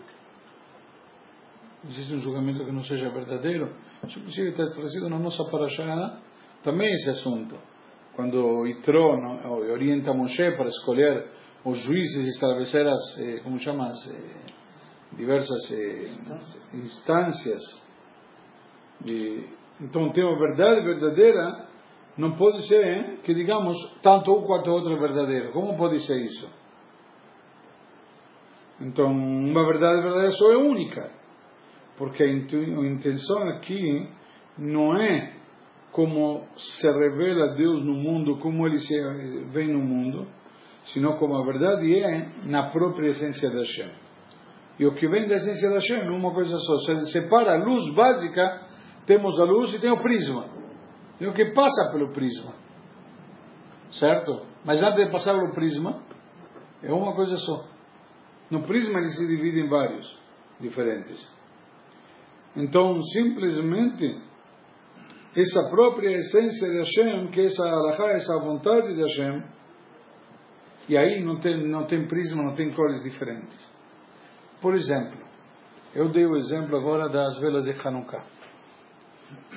Existe 1.90 2.14
um 2.14 2.20
julgamento 2.20 2.64
que 2.64 2.72
não 2.72 2.84
seja 2.84 3.10
verdadeiro? 3.10 3.76
Isso 4.08 4.20
inclusive 4.20 4.50
está 4.50 4.66
trazido 4.68 5.10
na 5.10 5.20
nossa 5.20 5.44
paraxá 5.52 6.22
também 6.64 6.92
esse 6.94 7.10
assunto. 7.10 7.58
Quando 8.16 8.66
Itro 8.68 9.20
orienta 9.72 10.14
Moshe 10.14 10.52
para 10.52 10.68
escolher 10.68 11.30
os 11.66 11.78
juízes 11.80 12.28
estabelecer 12.28 12.88
as, 12.88 13.18
eh, 13.18 13.40
como 13.44 13.60
chama, 13.60 13.88
as, 13.88 14.08
eh, 14.08 14.46
diversas 15.14 15.72
eh, 15.72 16.06
instâncias. 16.74 17.62
E, 19.06 19.50
então 19.82 20.12
tem 20.12 20.24
uma 20.24 20.38
verdade 20.38 20.82
verdadeira 20.82 21.68
não 22.18 22.38
pode 22.38 22.66
ser 22.68 22.82
hein, 22.82 23.18
que 23.24 23.34
digamos 23.34 23.76
tanto 24.02 24.34
um 24.34 24.44
quanto 24.44 24.72
outro 24.72 24.94
é 24.94 25.00
verdadeiro. 25.00 25.52
Como 25.52 25.76
pode 25.76 26.00
ser 26.06 26.18
isso? 26.22 26.50
Então, 28.80 29.12
uma 29.12 29.66
verdade 29.66 30.02
verdadeira 30.02 30.32
só 30.32 30.52
é 30.54 30.58
única. 30.58 31.12
Porque 31.98 32.24
a 32.24 32.28
intenção 32.28 33.50
aqui 33.50 34.10
não 34.58 34.98
é 34.98 35.34
como 35.92 36.46
se 36.56 36.88
revela 36.92 37.54
Deus 37.56 37.82
no 37.84 37.94
mundo, 37.94 38.38
como 38.38 38.66
ele 38.68 38.80
se 38.80 38.94
vê 39.50 39.66
no 39.66 39.80
mundo, 39.80 40.28
sino 40.86 41.18
como 41.18 41.36
a 41.36 41.46
verdade 41.46 41.94
é 41.94 42.30
na 42.46 42.70
própria 42.70 43.10
essência 43.10 43.50
da 43.50 43.58
Hashem. 43.58 43.92
E 44.78 44.86
o 44.86 44.94
que 44.94 45.08
vem 45.08 45.28
da 45.28 45.36
essência 45.36 45.70
da 45.70 45.76
Hashem 45.76 46.02
é 46.02 46.10
uma 46.10 46.34
coisa 46.34 46.56
só. 46.58 46.78
Se 46.78 47.12
separa 47.14 47.54
a 47.54 47.64
luz 47.64 47.94
básica, 47.96 48.62
temos 49.06 49.40
a 49.40 49.44
luz 49.44 49.74
e 49.74 49.80
tem 49.80 49.92
o 49.92 50.02
prisma. 50.02 50.48
Tem 51.18 51.28
o 51.28 51.34
que 51.34 51.54
passa 51.54 51.92
pelo 51.92 52.12
prisma. 52.12 52.54
Certo? 53.92 54.46
Mas 54.66 54.84
antes 54.84 55.06
de 55.06 55.12
passar 55.12 55.34
pelo 55.34 55.54
prisma, 55.54 56.04
é 56.84 56.92
uma 56.92 57.16
coisa 57.16 57.38
só. 57.38 57.68
No 58.50 58.64
prisma 58.64 59.00
ele 59.00 59.10
se 59.10 59.26
divide 59.26 59.62
em 59.62 59.70
vários 59.70 60.06
diferentes. 60.60 61.28
Então, 62.56 63.02
simplesmente, 63.02 64.22
essa 65.36 65.70
própria 65.70 66.10
essência 66.10 66.70
de 66.70 66.78
Hashem, 66.78 67.28
que 67.32 67.42
essa 67.42 67.68
alahá, 67.68 68.12
essa 68.12 68.40
vontade 68.40 68.94
de 68.94 69.02
Hashem, 69.02 69.44
e 70.88 70.98
aí 70.98 71.24
não 71.24 71.40
tem, 71.40 71.58
não 71.68 71.86
tem 71.86 72.08
prisma, 72.08 72.44
não 72.44 72.54
tem 72.54 72.72
cores 72.74 73.02
diferentes. 73.04 73.58
Por 74.62 74.74
exemplo, 74.76 75.20
eu 75.94 76.10
dei 76.10 76.26
o 76.26 76.36
exemplo 76.36 76.78
agora 76.78 77.10
das 77.10 77.40
velas 77.40 77.66
de 77.66 77.72
Hanukkah. 77.72 78.24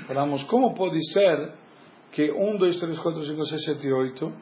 Falamos, 0.06 0.44
como 0.44 0.74
pode 0.74 0.98
ser 1.12 1.52
que 2.12 2.30
1, 2.30 2.56
2, 2.56 2.78
3, 2.78 2.98
4, 2.98 3.22
5, 3.22 3.44
6, 3.44 3.64
7, 3.64 3.92
8 3.92 4.32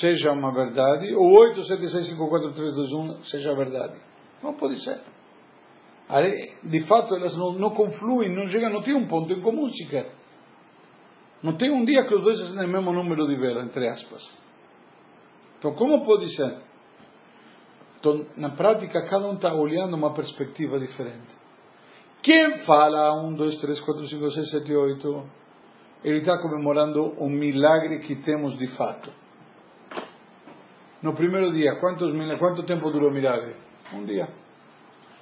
seja 0.00 0.32
uma 0.32 0.52
verdade, 0.52 1.14
ou 1.14 1.30
8, 1.30 1.62
7, 1.62 1.88
6, 1.88 2.08
5, 2.08 2.28
4, 2.28 2.52
3, 2.52 2.74
2, 2.74 2.92
1 2.92 3.22
seja 3.24 3.54
verdade? 3.54 3.94
Não 4.42 4.54
pode 4.54 4.82
ser. 4.82 5.00
De 6.62 6.80
fato, 6.86 7.14
elas 7.14 7.36
não, 7.36 7.52
não 7.52 7.70
confluem, 7.70 8.34
não 8.34 8.46
chegam, 8.46 8.70
não 8.70 8.82
tem 8.82 8.94
um 8.94 9.06
ponto 9.06 9.32
em 9.32 9.40
comum 9.40 9.68
sequer. 9.70 10.12
Não 11.42 11.56
tem 11.56 11.70
um 11.70 11.84
dia 11.84 12.06
que 12.06 12.14
os 12.14 12.22
dois 12.22 12.38
têm 12.52 12.64
o 12.64 12.68
mesmo 12.68 12.92
número 12.92 13.26
de 13.26 13.36
vela, 13.36 13.64
entre 13.64 13.86
aspas. 13.88 14.22
Então, 15.64 15.74
como 15.76 16.04
pode 16.04 16.28
ser? 16.36 16.58
Então, 17.98 18.26
na 18.36 18.50
prática, 18.50 19.00
cada 19.08 19.26
um 19.26 19.32
está 19.32 19.54
olhando 19.54 19.96
uma 19.96 20.12
perspectiva 20.12 20.78
diferente. 20.78 21.34
Quem 22.22 22.58
fala 22.66 23.14
1, 23.24 23.34
2, 23.34 23.56
3, 23.62 23.80
4, 23.80 24.06
5, 24.06 24.30
6, 24.30 24.50
7, 24.50 24.74
8, 24.74 25.24
ele 26.04 26.18
está 26.18 26.36
comemorando 26.36 27.14
um 27.18 27.30
milagre 27.30 28.00
que 28.00 28.16
temos 28.16 28.58
de 28.58 28.76
fato. 28.76 29.10
No 31.00 31.14
primeiro 31.14 31.50
dia, 31.50 31.76
quantos, 31.80 32.12
quanto 32.38 32.62
tempo 32.64 32.90
durou 32.90 33.08
o 33.08 33.14
milagre? 33.14 33.56
Um 33.94 34.04
dia. 34.04 34.28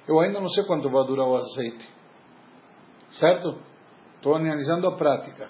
Eu 0.05 0.19
ainda 0.19 0.41
não 0.41 0.49
sei 0.49 0.65
quanto 0.65 0.89
vai 0.89 1.07
durar 1.07 1.25
o 1.25 1.37
azeite. 1.37 1.87
Certo? 3.11 3.59
Estou 4.17 4.35
analisando 4.35 4.87
a 4.87 4.97
prática. 4.97 5.49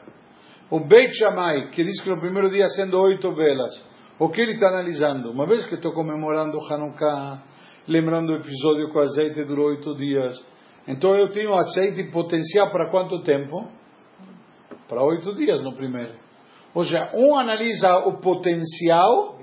O 0.69 0.81
Beit 0.81 1.11
Shammai, 1.15 1.71
que 1.71 1.83
diz 1.83 1.99
que 1.99 2.11
no 2.11 2.19
primeiro 2.19 2.51
dia 2.51 2.67
sendo 2.67 3.01
oito 3.01 3.33
velas, 3.33 3.92
o 4.19 4.29
que 4.29 4.41
ele 4.41 4.53
está 4.53 4.67
analisando? 4.67 5.31
Uma 5.31 5.45
vez 5.45 5.65
que 5.65 5.75
estou 5.75 5.93
comemorando 5.93 6.59
Hanukkah, 6.59 7.43
lembrando 7.87 8.31
o 8.31 8.35
episódio 8.35 8.89
que 8.91 8.97
o 8.97 9.01
azeite 9.01 9.43
durou 9.43 9.67
oito 9.67 9.95
dias, 9.95 10.33
então 10.87 11.15
eu 11.15 11.29
tenho 11.29 11.55
azeite 11.55 12.03
potencial 12.11 12.71
para 12.71 12.89
quanto 12.89 13.23
tempo? 13.23 13.67
Para 14.87 15.03
oito 15.03 15.33
dias 15.35 15.61
no 15.63 15.73
primeiro. 15.73 16.13
Ou 16.73 16.83
seja, 16.83 17.11
um 17.13 17.35
analisa 17.35 17.97
o 18.07 18.19
potencial 18.19 19.39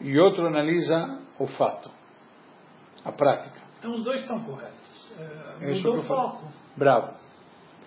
e 0.00 0.18
outro 0.18 0.46
analisa 0.46 1.20
o 1.38 1.46
fato, 1.46 1.90
a 3.04 3.12
prática. 3.12 3.60
Então 3.78 3.92
os 3.92 4.04
dois 4.04 4.20
estão 4.20 4.40
corretos. 4.40 5.12
É, 5.60 5.70
Isso 5.72 5.86
mudou 5.86 6.00
o 6.00 6.06
foco. 6.06 6.44
Bravo. 6.76 7.14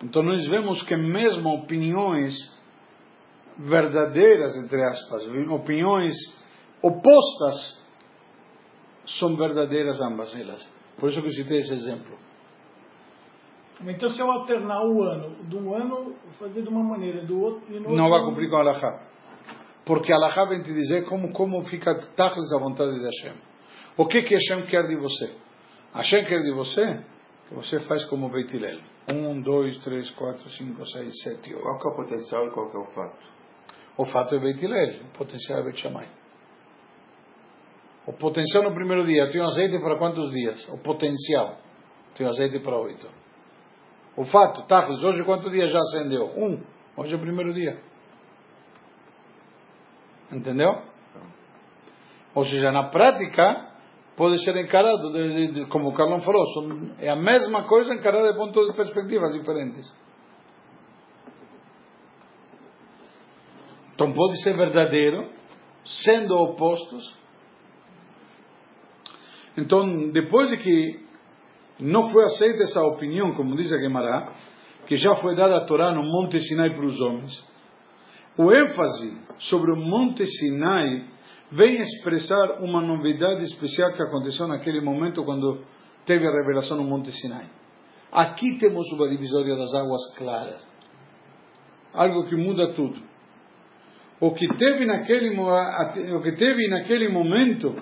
Então 0.02 0.22
nós 0.22 0.46
vemos 0.48 0.82
que 0.82 0.96
mesmo 0.96 1.50
opiniões 1.50 2.32
verdadeiras, 3.58 4.54
entre 4.56 4.82
aspas, 4.82 5.22
opiniões 5.50 6.14
opostas, 6.82 7.84
são 9.18 9.36
verdadeiras 9.36 10.00
ambas 10.00 10.34
elas. 10.34 10.62
Por 10.98 11.08
isso 11.10 11.20
que 11.20 11.26
eu 11.26 11.30
citei 11.30 11.58
esse 11.58 11.72
exemplo. 11.72 12.16
Então, 13.86 14.08
se 14.10 14.20
eu 14.20 14.30
alternar 14.30 14.80
o 14.86 15.02
ano, 15.02 15.44
de 15.44 15.56
um 15.56 15.74
ano 15.74 16.14
fazer 16.38 16.62
de 16.62 16.68
uma 16.68 16.82
maneira, 16.82 17.24
do 17.24 17.40
outro 17.40 17.64
e 17.68 17.80
no 17.80 17.90
Não 17.94 18.04
outro 18.04 18.10
vai 18.10 18.18
ano- 18.20 18.28
cumprir 18.30 18.48
com 18.50 18.56
a 18.56 18.60
Alahá. 18.60 19.00
Porque 19.84 20.12
a 20.12 20.16
Alahá 20.16 20.44
vem 20.46 20.62
te 20.62 20.72
dizer 20.72 21.04
como, 21.06 21.32
como 21.32 21.62
fica 21.64 21.94
tachlis 22.16 22.50
a 22.52 22.58
vontade 22.58 22.92
de 22.94 23.04
Hashem. 23.04 23.38
O 23.96 24.06
que 24.06 24.22
que 24.22 24.34
Hashem 24.34 24.66
quer 24.66 24.86
de 24.86 24.96
você? 24.96 25.34
Hashem 25.92 26.24
quer 26.24 26.42
de 26.42 26.52
você 26.52 27.04
que 27.48 27.54
você 27.54 27.80
faz 27.80 28.04
como 28.06 28.30
Beit 28.30 28.56
Hillel. 28.56 28.80
Um, 29.12 29.42
dois, 29.42 29.76
três, 29.84 30.10
quatro, 30.12 30.48
cinco, 30.50 30.84
seis, 30.86 31.12
sete, 31.22 31.52
oito. 31.52 31.62
Qual 31.62 31.78
que 31.78 31.88
é 31.88 31.90
o 31.90 31.94
potencial 31.96 32.46
e 32.46 32.50
qual 32.52 32.70
que 32.70 32.76
é 32.76 32.80
o 32.80 32.86
fato? 32.86 33.18
O 33.96 34.04
fato 34.06 34.34
é 34.34 34.38
Beit 34.38 34.64
Hillel, 34.64 35.02
o 35.02 35.16
potencial 35.16 35.60
é 35.60 35.62
Beit 35.62 35.80
Shammai. 35.80 36.08
O 38.06 38.12
potencial 38.12 38.64
no 38.64 38.74
primeiro 38.74 39.06
dia, 39.06 39.28
tenho 39.30 39.44
azeite 39.44 39.78
para 39.78 39.96
quantos 39.98 40.30
dias? 40.30 40.68
O 40.68 40.78
potencial, 40.78 41.58
tenho 42.14 42.28
azeite 42.28 42.58
para 42.60 42.76
oito. 42.76 43.08
O 44.16 44.24
fato, 44.24 44.66
Tachlis, 44.66 45.02
hoje 45.02 45.24
quantos 45.24 45.50
dias 45.50 45.70
já 45.70 45.78
acendeu? 45.78 46.26
Um. 46.36 46.62
Hoje 46.96 47.14
é 47.14 47.16
o 47.16 47.20
primeiro 47.20 47.52
dia. 47.52 47.80
Entendeu? 50.30 50.70
Ou 52.34 52.44
seja, 52.44 52.70
na 52.72 52.88
prática, 52.90 53.70
pode 54.16 54.42
ser 54.44 54.56
encarado, 54.56 55.12
como 55.68 55.88
o 55.88 55.94
Carlão 55.94 56.20
falou, 56.20 56.44
é 56.98 57.08
a 57.08 57.16
mesma 57.16 57.64
coisa 57.64 57.94
encarada 57.94 58.32
de 58.32 58.38
pontos 58.38 58.66
de 58.66 58.76
perspectivas 58.76 59.32
diferentes. 59.32 59.92
Então 63.94 64.12
pode 64.12 64.42
ser 64.42 64.56
verdadeiro, 64.56 65.30
sendo 65.84 66.34
opostos. 66.36 67.16
Então, 69.56 70.10
depois 70.10 70.50
de 70.50 70.56
que 70.56 71.04
não 71.80 72.08
foi 72.10 72.24
aceita 72.24 72.62
essa 72.64 72.82
opinião, 72.82 73.34
como 73.34 73.56
diz 73.56 73.72
a 73.72 73.78
Gemara, 73.78 74.32
que 74.86 74.96
já 74.96 75.14
foi 75.16 75.36
dada 75.36 75.56
a 75.56 75.64
Torá 75.64 75.92
no 75.92 76.02
Monte 76.02 76.40
Sinai 76.40 76.74
para 76.74 76.84
os 76.84 77.00
homens, 77.00 77.44
o 78.36 78.52
ênfase 78.52 79.18
sobre 79.38 79.72
o 79.72 79.76
Monte 79.76 80.26
Sinai 80.26 81.08
vem 81.52 81.80
expressar 81.80 82.62
uma 82.62 82.80
novidade 82.80 83.42
especial 83.42 83.92
que 83.92 84.02
aconteceu 84.02 84.48
naquele 84.48 84.80
momento 84.80 85.24
quando 85.24 85.62
teve 86.04 86.26
a 86.26 86.32
revelação 86.32 86.76
no 86.76 86.84
Monte 86.84 87.12
Sinai. 87.12 87.48
Aqui 88.10 88.58
temos 88.58 88.90
uma 88.92 89.08
divisória 89.08 89.56
das 89.56 89.72
águas 89.74 90.16
claras. 90.16 90.66
Algo 91.92 92.28
que 92.28 92.34
muda 92.34 92.72
tudo. 92.72 93.00
O 94.24 94.32
que 94.32 94.48
teve 94.56 94.86
naquele, 94.86 95.38
o 95.38 96.22
que 96.22 96.32
teve 96.32 96.66
naquele 96.70 97.10
momento, 97.10 97.74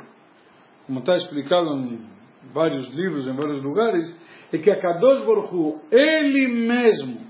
como 0.85 0.99
está 0.99 1.17
explicado 1.17 1.73
em 1.77 2.05
vários 2.53 2.89
livros, 2.89 3.29
em 3.29 3.33
vários 3.33 3.63
lugares, 3.63 4.13
é 4.53 4.59
que 4.59 4.69
a 4.69 4.81
Kadosh 4.81 5.25
Baruch 5.25 5.55
Hu, 5.55 5.81
ele 5.93 6.49
mesmo, 6.49 7.21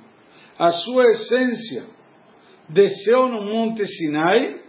a 0.58 0.72
sua 0.72 1.10
essência, 1.10 1.84
desceu 2.70 3.28
no 3.28 3.42
Monte 3.44 3.86
Sinai 3.86 4.62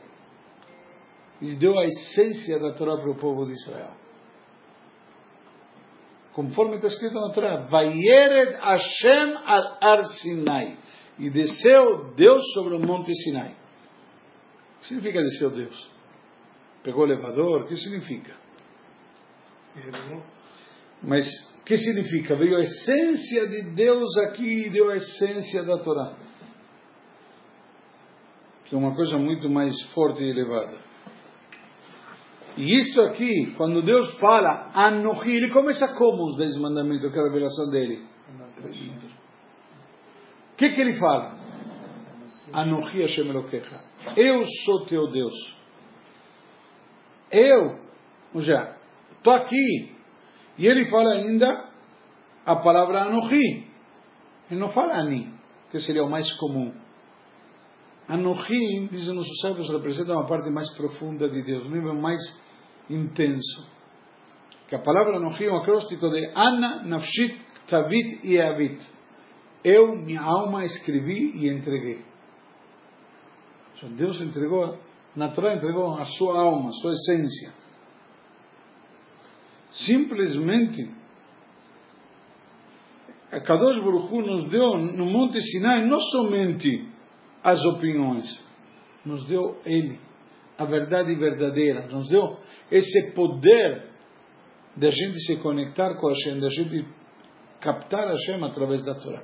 e 1.41 1.55
deu 1.55 1.79
a 1.79 1.85
essência 1.85 2.59
da 2.59 2.73
Torá 2.73 2.97
para 2.97 3.11
o 3.11 3.15
povo 3.15 3.45
de 3.45 3.53
Israel. 3.53 3.91
Conforme 6.33 6.75
está 6.75 6.87
escrito 6.89 7.15
na 7.15 7.31
Torá, 7.31 7.65
Vayered 7.67 8.57
Hashem 8.59 9.37
al 9.45 9.77
Ar 9.79 10.03
Sinai. 10.03 10.77
E 11.17 11.29
desceu 11.29 12.13
Deus 12.15 12.43
sobre 12.53 12.75
o 12.75 12.79
Monte 12.79 13.13
Sinai. 13.23 13.62
O 14.83 14.85
que 14.85 14.89
significa 14.89 15.23
desceu 15.23 15.49
Deus? 15.49 15.89
Pegou 16.83 17.03
o 17.03 17.05
elevador? 17.05 17.61
O 17.61 17.67
que 17.67 17.77
significa? 17.77 18.35
Mas 21.01 21.25
o 21.61 21.63
que 21.63 21.77
significa? 21.77 22.35
Veio 22.35 22.57
a 22.57 22.59
essência 22.59 23.47
de 23.47 23.61
Deus 23.71 24.17
aqui 24.17 24.67
e 24.67 24.69
deu 24.69 24.89
a 24.89 24.97
essência 24.97 25.63
da 25.63 25.77
Torá. 25.77 26.17
Que 28.65 28.75
é 28.75 28.77
uma 28.77 28.93
coisa 28.93 29.17
muito 29.17 29.49
mais 29.49 29.73
forte 29.93 30.21
e 30.21 30.29
elevada. 30.29 30.77
E 32.57 32.75
isto 32.77 33.01
aqui, 33.03 33.53
quando 33.55 33.81
Deus 33.81 34.13
fala 34.19 34.69
Anohi, 34.73 35.37
ele 35.37 35.49
começa 35.49 35.95
como 35.95 36.25
os 36.25 36.35
dez 36.35 36.57
mandamentos, 36.57 37.09
que 37.09 37.17
é 37.17 37.21
a 37.21 37.23
revelação 37.23 37.69
dele? 37.69 38.05
O 40.51 40.55
que, 40.57 40.69
que 40.71 40.81
ele 40.81 40.99
fala? 40.99 41.37
Anohi 42.51 43.01
Hashem 43.01 43.29
Elokecha. 43.29 43.92
Eu 44.15 44.43
sou 44.65 44.85
teu 44.85 45.11
Deus. 45.11 45.55
Eu, 47.31 47.79
seja, 48.35 48.77
estou 49.17 49.33
aqui. 49.33 49.91
E 50.57 50.67
ele 50.67 50.85
fala 50.85 51.13
ainda 51.13 51.69
a 52.45 52.55
palavra 52.57 53.03
Anohi. 53.03 53.67
Ele 54.51 54.59
não 54.59 54.69
fala 54.69 54.99
Ani, 54.99 55.33
que 55.71 55.79
seria 55.79 56.03
o 56.03 56.09
mais 56.09 56.31
comum. 56.33 56.73
Anohi, 58.07 58.87
dizem 58.91 59.15
nossos 59.15 59.39
sábios, 59.41 59.69
representa 59.69 60.11
uma 60.11 60.27
parte 60.27 60.49
mais 60.49 60.69
profunda 60.75 61.27
de 61.27 61.41
Deus, 61.41 61.65
um 61.65 61.71
nível 61.71 61.95
mais 61.95 62.19
intenso. 62.89 63.67
Que 64.67 64.75
a 64.75 64.79
palavra 64.79 65.17
Anohi 65.17 65.45
é 65.45 65.51
um 65.51 65.57
acróstico 65.57 66.09
de 66.09 66.31
Ana, 66.35 66.83
Nafshit, 66.83 67.39
Tavit 67.67 68.19
e 68.23 68.39
Avit. 68.39 68.85
Eu, 69.63 69.95
minha 69.95 70.21
alma, 70.21 70.65
escrevi 70.65 71.31
e 71.35 71.47
entreguei. 71.47 72.12
Deus 73.89 74.19
entregou, 74.21 74.77
na 75.15 75.29
Torá 75.29 75.55
entregou 75.55 75.93
a 75.93 76.05
sua 76.05 76.39
alma, 76.39 76.69
a 76.69 76.73
sua 76.73 76.91
essência. 76.91 77.53
Simplesmente, 79.71 80.89
a 83.31 83.39
Kadosh 83.39 83.83
Baruch 83.83 84.13
Hu 84.13 84.21
nos 84.21 84.49
deu 84.49 84.77
no 84.77 85.05
Monte 85.05 85.41
Sinai 85.41 85.87
não 85.87 85.99
somente 85.99 86.87
as 87.43 87.63
opiniões, 87.65 88.43
nos 89.03 89.25
deu 89.25 89.59
Ele, 89.65 89.99
a 90.57 90.65
verdade 90.65 91.15
verdadeira, 91.15 91.87
nos 91.87 92.07
deu 92.09 92.37
esse 92.71 93.13
poder 93.13 93.89
de 94.77 94.87
a 94.87 94.91
gente 94.91 95.19
se 95.25 95.37
conectar 95.37 95.95
com 95.95 96.07
Hashem, 96.07 96.39
de 96.39 96.45
a 96.45 96.49
gente 96.49 96.87
captar 97.59 98.07
Hashem 98.07 98.43
através 98.43 98.83
da 98.83 98.95
Torá. 98.95 99.23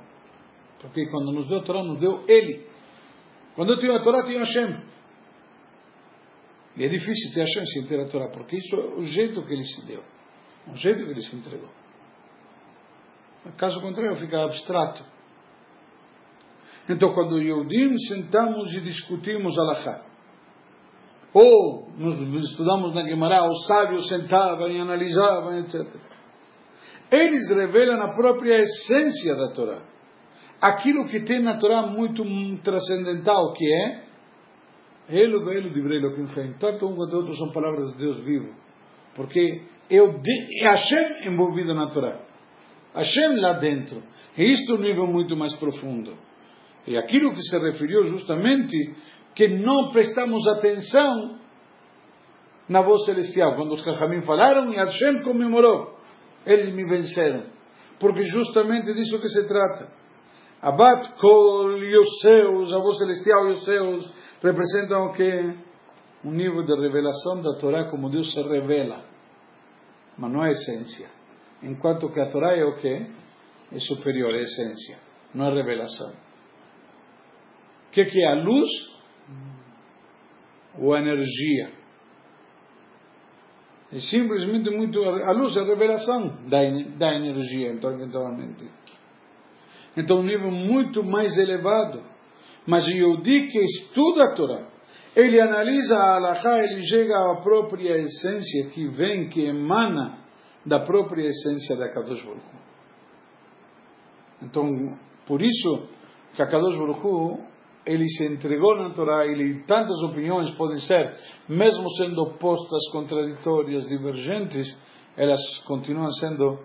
Porque 0.80 1.06
quando 1.06 1.32
nos 1.32 1.46
deu 1.48 1.58
a 1.58 1.62
Torá, 1.62 1.82
nos 1.82 2.00
deu 2.00 2.24
Ele. 2.26 2.69
Quando 3.60 3.74
eu 3.74 3.78
tenho 3.78 3.94
a 3.94 4.02
Torá, 4.02 4.22
tenho 4.22 4.38
Hashem. 4.38 4.74
E 6.78 6.82
é 6.82 6.88
difícil 6.88 7.34
ter 7.34 7.40
Hashem 7.40 7.66
sem 7.66 7.86
ter 7.86 8.00
a 8.00 8.06
Torá, 8.06 8.30
porque 8.30 8.56
isso 8.56 8.74
é 8.74 8.78
o 8.78 9.02
jeito 9.02 9.44
que 9.44 9.52
Ele 9.52 9.64
se 9.64 9.86
deu, 9.86 10.02
o 10.66 10.76
jeito 10.76 11.04
que 11.04 11.10
Ele 11.10 11.20
se 11.20 11.36
entregou. 11.36 11.68
Caso 13.58 13.78
contrário, 13.82 14.16
fica 14.16 14.42
abstrato. 14.44 15.04
Então, 16.88 17.12
quando 17.12 17.38
Yehudim 17.38 17.98
sentamos 18.08 18.72
e 18.72 18.80
discutimos 18.80 19.58
Alahá, 19.58 20.06
ou 21.34 21.90
nos 21.98 22.16
estudamos 22.48 22.94
na 22.94 23.06
Gemara, 23.06 23.46
os 23.46 23.66
sábios 23.66 24.08
sentavam 24.08 24.68
e 24.68 24.80
analisavam, 24.80 25.58
etc. 25.58 25.86
Eles 27.12 27.46
revelam 27.50 28.00
a 28.00 28.14
própria 28.14 28.58
essência 28.62 29.34
da 29.34 29.52
Torá. 29.52 29.82
Aquilo 30.60 31.06
que 31.06 31.20
tem 31.20 31.40
na 31.40 31.56
Torá 31.56 31.86
muito 31.86 32.22
transcendental, 32.62 33.52
que 33.54 33.64
é 33.66 34.10
Elo 35.08 35.44
Velo 35.44 35.72
Divrei 35.72 35.98
Elohim 35.98 36.28
Chaim. 36.28 36.54
Tanto 36.58 36.86
um 36.86 36.94
quanto 36.94 37.16
outro 37.16 37.34
são 37.34 37.50
palavras 37.50 37.90
de 37.92 37.98
Deus 37.98 38.18
vivo. 38.20 38.54
Porque 39.14 39.62
o 39.90 40.18
de, 40.18 40.64
é 40.64 40.68
Hashem 40.68 41.28
envolvido 41.32 41.74
na 41.74 41.88
Torá. 41.88 42.20
Hashem 42.94 43.40
lá 43.40 43.54
dentro. 43.54 44.02
E 44.36 44.44
isto 44.52 44.72
é 44.72 44.74
um 44.76 44.80
nível 44.80 45.06
muito 45.06 45.36
mais 45.36 45.54
profundo. 45.56 46.14
E 46.86 46.96
aquilo 46.96 47.34
que 47.34 47.42
se 47.42 47.58
referiu 47.58 48.04
justamente, 48.04 48.76
que 49.34 49.48
não 49.48 49.90
prestamos 49.90 50.46
atenção 50.46 51.38
na 52.68 52.82
voz 52.82 53.04
celestial. 53.04 53.56
Quando 53.56 53.72
os 53.72 53.82
Kachamim 53.82 54.22
falaram 54.22 54.72
e 54.72 54.76
Hashem 54.76 55.22
comemorou, 55.22 55.98
eles 56.46 56.72
me 56.72 56.84
venceram. 56.84 57.44
Porque 57.98 58.22
justamente 58.22 58.92
disso 58.94 59.20
que 59.20 59.28
se 59.28 59.46
trata. 59.46 59.99
Abat 60.62 61.16
Kol 61.18 61.78
e 61.78 61.98
os 61.98 62.20
seus, 62.20 62.72
a 62.72 62.78
voz 62.78 62.98
celestial 62.98 63.48
e 63.48 63.52
os 63.52 63.64
seus, 63.64 64.12
representam 64.42 65.06
o 65.06 65.12
que? 65.12 65.70
Um 66.22 66.32
nível 66.32 66.62
de 66.64 66.74
revelação 66.74 67.40
da 67.40 67.56
Torá 67.58 67.90
como 67.90 68.10
Deus 68.10 68.30
se 68.32 68.42
revela. 68.42 69.02
Mas 70.18 70.30
não 70.30 70.44
é 70.44 70.50
essência. 70.50 71.08
Enquanto 71.62 72.12
que 72.12 72.20
a 72.20 72.30
Torá 72.30 72.54
é 72.54 72.64
o 72.64 72.76
que? 72.76 73.10
É 73.72 73.78
superior, 73.78 74.34
é 74.34 74.42
essência. 74.42 74.98
Não 75.34 75.46
é 75.46 75.54
revelação. 75.54 76.10
O 77.88 77.90
que, 77.92 78.04
que 78.04 78.22
é 78.22 78.28
a 78.28 78.34
luz? 78.34 78.68
Ou 80.78 80.94
a 80.94 81.00
energia? 81.00 81.72
É 83.92 83.98
simplesmente 83.98 84.70
muito. 84.70 85.02
A 85.02 85.32
luz 85.32 85.56
é 85.56 85.60
a 85.60 85.64
revelação 85.64 86.28
da, 86.48 86.58
da 86.96 87.14
energia, 87.14 87.72
então, 87.72 87.92
eventualmente. 87.92 88.70
Então, 89.96 90.20
um 90.20 90.24
nível 90.24 90.50
muito 90.50 91.02
mais 91.02 91.36
elevado. 91.38 92.02
Mas 92.66 92.86
o 92.86 92.92
Yodi 92.92 93.48
que 93.48 93.58
estuda 93.58 94.24
a 94.24 94.34
Torá 94.34 94.70
ele 95.14 95.40
analisa 95.40 95.96
a 95.96 96.16
Halachá, 96.16 96.58
ele 96.58 96.82
chega 96.82 97.32
à 97.32 97.36
própria 97.36 97.98
essência 97.98 98.70
que 98.70 98.86
vem, 98.88 99.28
que 99.28 99.44
emana 99.44 100.18
da 100.64 100.80
própria 100.80 101.26
essência 101.26 101.76
da 101.76 101.88
Kadosh 101.88 102.22
Baruch. 102.22 102.44
Então, 104.42 104.66
por 105.26 105.42
isso 105.42 105.88
que 106.34 106.42
a 106.42 106.46
Kadosh 106.46 106.76
Baruch 106.76 107.42
ele 107.84 108.08
se 108.08 108.24
entregou 108.24 108.76
na 108.76 108.90
Torá, 108.90 109.26
ele 109.26 109.64
tantas 109.64 110.00
opiniões 110.02 110.50
podem 110.52 110.78
ser, 110.78 111.16
mesmo 111.48 111.90
sendo 111.92 112.22
opostas, 112.22 112.88
contraditórias, 112.92 113.88
divergentes, 113.88 114.78
elas 115.16 115.40
continuam 115.66 116.10
sendo 116.12 116.60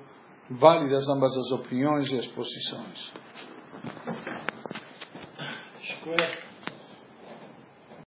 válidas 0.49 1.07
ambas 1.09 1.35
as 1.37 1.51
opiniões 1.51 2.09
e 2.11 2.17
as 2.17 2.27
posições. 2.27 3.13
Escolha 5.81 6.44